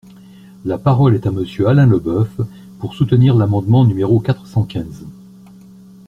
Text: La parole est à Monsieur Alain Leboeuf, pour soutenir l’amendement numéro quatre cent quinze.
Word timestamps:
La 0.65 0.79
parole 0.79 1.13
est 1.13 1.27
à 1.27 1.31
Monsieur 1.31 1.67
Alain 1.67 1.85
Leboeuf, 1.85 2.41
pour 2.79 2.95
soutenir 2.95 3.35
l’amendement 3.35 3.85
numéro 3.85 4.19
quatre 4.19 4.47
cent 4.47 4.63
quinze. 4.63 5.05